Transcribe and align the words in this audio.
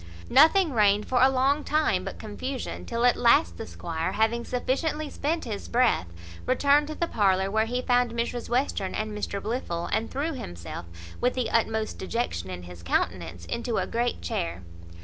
Nothing 0.31 0.73
reigned 0.73 1.07
for 1.07 1.21
a 1.21 1.29
long 1.29 1.63
time 1.63 2.03
but 2.03 2.17
confusion; 2.17 2.87
till 2.87 3.05
at 3.05 3.15
last 3.15 3.57
the 3.57 3.67
squire, 3.67 4.13
having 4.13 4.43
sufficiently 4.43 5.11
spent 5.11 5.45
his 5.45 5.67
breath, 5.67 6.07
returned 6.47 6.87
to 6.87 6.95
the 6.95 7.05
parlour, 7.07 7.51
where 7.51 7.67
he 7.67 7.83
found 7.83 8.09
Mrs 8.11 8.49
Western 8.49 8.95
and 8.95 9.15
Mr 9.15 9.39
Blifil, 9.39 9.87
and 9.93 10.09
threw 10.09 10.33
himself, 10.33 10.87
with 11.21 11.35
the 11.35 11.51
utmost 11.51 11.99
dejection 11.99 12.49
in 12.49 12.63
his 12.63 12.81
countenance, 12.81 13.45
into 13.45 13.77
a 13.77 13.85
great 13.85 14.23
chair. 14.23 14.63